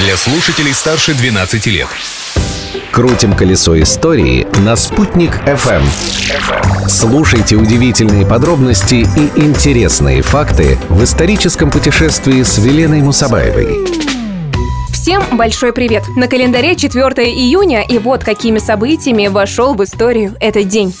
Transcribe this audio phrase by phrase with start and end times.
[0.00, 1.88] для слушателей старше 12 лет.
[2.90, 5.82] Крутим колесо истории на «Спутник FM.
[6.88, 13.86] Слушайте удивительные подробности и интересные факты в историческом путешествии с Веленой Мусабаевой.
[14.90, 16.04] Всем большой привет!
[16.16, 20.94] На календаре 4 июня, и вот какими событиями вошел в историю этот день.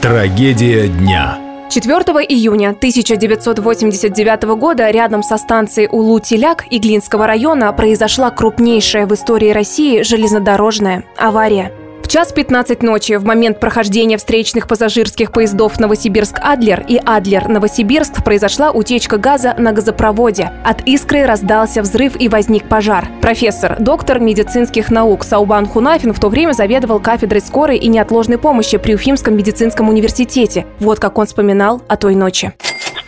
[0.00, 1.49] Трагедия дня.
[1.70, 1.94] 4
[2.28, 11.04] июня 1989 года рядом со станцией Улу-Теляк Иглинского района произошла крупнейшая в истории России железнодорожная
[11.16, 11.72] авария
[12.10, 19.54] час 15 ночи в момент прохождения встречных пассажирских поездов Новосибирск-Адлер и Адлер-Новосибирск произошла утечка газа
[19.56, 20.50] на газопроводе.
[20.64, 23.06] От искры раздался взрыв и возник пожар.
[23.22, 28.76] Профессор, доктор медицинских наук Саубан Хунафин в то время заведовал кафедрой скорой и неотложной помощи
[28.76, 30.66] при Уфимском медицинском университете.
[30.80, 32.52] Вот как он вспоминал о той ночи.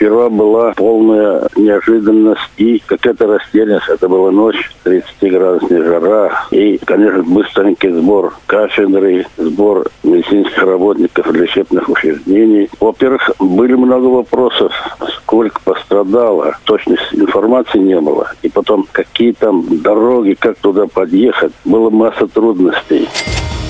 [0.02, 3.88] Сперва была полная неожиданность и какая-то растерянность.
[3.88, 6.46] Это была ночь, 30-градусная жара.
[6.50, 12.68] И, конечно, быстренький сбор кафедры, сбор медицинских работников лечебных учреждений.
[12.80, 14.72] Во-первых, были много вопросов,
[15.18, 16.56] сколько пострадало.
[16.64, 18.32] Точности информации не было.
[18.42, 21.52] И потом, какие там дороги, как туда подъехать.
[21.64, 23.08] Было масса трудностей.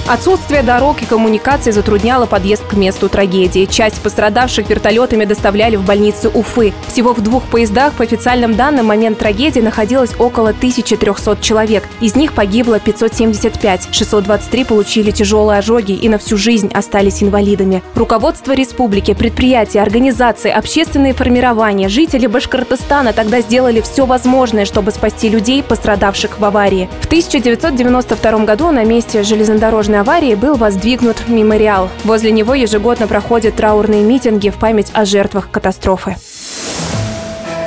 [0.09, 3.67] Отсутствие дорог и коммуникаций затрудняло подъезд к месту трагедии.
[3.67, 6.75] Часть пострадавших вертолетами доставляли в больницу Уфы.
[6.89, 11.85] Всего в двух поездах, по официальным данным, момент трагедии находилось около 1300 человек.
[12.01, 17.83] Из них погибло 575, 623 получили тяжелые ожоги и на всю жизнь остались инвалидами.
[17.95, 25.63] Руководство республики, предприятия, организации, общественные формирования, жители Башкортостана тогда сделали все возможное, чтобы спасти людей,
[25.63, 26.91] пострадавших в аварии.
[27.03, 31.89] В 1992 году на месте железнодорожной дорожной аварии был воздвигнут мемориал.
[32.05, 36.17] Возле него ежегодно проходят траурные митинги в память о жертвах катастрофы.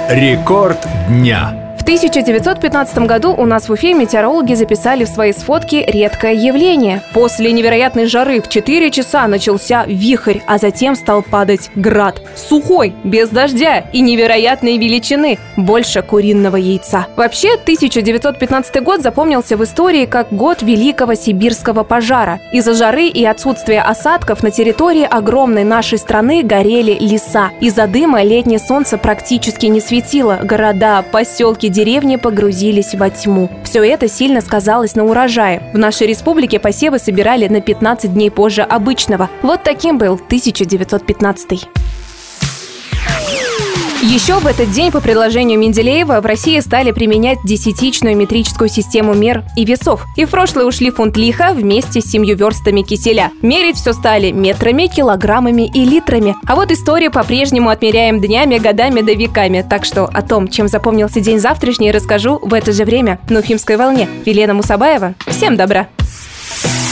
[0.10, 1.65] Рекорд дня.
[1.86, 7.04] 1915 году у нас в Уфе метеорологи записали в своей сфотке редкое явление.
[7.14, 12.24] После невероятной жары в 4 часа начался вихрь, а затем стал падать град.
[12.36, 17.06] Сухой, без дождя и невероятной величины, больше куриного яйца.
[17.16, 22.40] Вообще, 1915 год запомнился в истории как год Великого Сибирского пожара.
[22.52, 27.52] Из-за жары и отсутствия осадков на территории огромной нашей страны горели леса.
[27.62, 30.40] Из-за дыма летнее солнце практически не светило.
[30.42, 33.50] Города, поселки, деревни погрузились во тьму.
[33.64, 35.62] Все это сильно сказалось на урожае.
[35.74, 39.30] В нашей республике посевы собирали на 15 дней позже обычного.
[39.42, 41.68] Вот таким был 1915.
[44.08, 49.44] Еще в этот день по предложению Менделеева в России стали применять десятичную метрическую систему мер
[49.58, 50.06] и весов.
[50.16, 53.32] И в прошлое ушли фунт лиха вместе с семью верстами киселя.
[53.42, 56.36] Мерить все стали метрами, килограммами и литрами.
[56.46, 59.66] А вот историю по-прежнему отмеряем днями, годами да веками.
[59.68, 63.76] Так что о том, чем запомнился день завтрашний, расскажу в это же время на Уфимской
[63.76, 64.08] волне.
[64.24, 65.16] Елена Мусабаева.
[65.26, 65.88] Всем добра!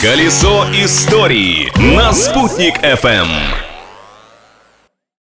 [0.02, 3.28] Колесо истории на «Спутник FM.